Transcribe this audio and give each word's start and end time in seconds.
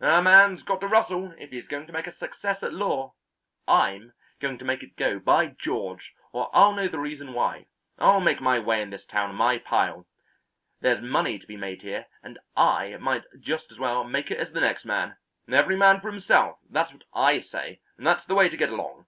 A 0.00 0.20
man's 0.20 0.64
got 0.64 0.80
to 0.80 0.88
rustle 0.88 1.32
if 1.38 1.50
he's 1.50 1.68
going 1.68 1.86
to 1.86 1.92
make 1.92 2.08
a 2.08 2.16
success 2.16 2.64
at 2.64 2.72
law. 2.74 3.14
I'm 3.68 4.12
going 4.40 4.58
to 4.58 4.64
make 4.64 4.82
it 4.82 4.96
go, 4.96 5.20
by 5.20 5.46
George, 5.56 6.14
or 6.32 6.50
I'll 6.52 6.72
know 6.72 6.88
the 6.88 6.98
reason 6.98 7.32
why. 7.32 7.66
I'll 7.96 8.18
make 8.18 8.40
my 8.40 8.58
way 8.58 8.82
in 8.82 8.90
this 8.90 9.04
town 9.04 9.28
and 9.28 9.38
my 9.38 9.58
pile. 9.58 10.04
There's 10.80 11.00
money 11.00 11.38
to 11.38 11.46
be 11.46 11.56
made 11.56 11.82
here 11.82 12.06
and 12.24 12.40
I 12.56 12.96
might 12.96 13.22
just 13.38 13.70
as 13.70 13.78
well 13.78 14.02
make 14.02 14.32
it 14.32 14.38
as 14.38 14.50
the 14.50 14.58
next 14.60 14.84
man. 14.84 15.14
Every 15.48 15.76
man 15.76 16.00
for 16.00 16.10
himself, 16.10 16.58
that's 16.68 16.92
what 16.92 17.04
I 17.14 17.38
say; 17.38 17.78
that's 17.96 18.24
the 18.24 18.34
way 18.34 18.48
to 18.48 18.56
get 18.56 18.70
along. 18.70 19.06